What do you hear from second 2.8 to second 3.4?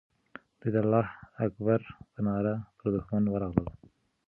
دښمن